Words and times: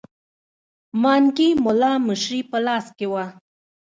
مانکي 1.01 1.49
مُلا 1.63 1.93
مشري 2.07 2.41
په 2.51 2.57
لاس 2.65 2.85
کې 2.97 3.05
وه. 3.11 3.25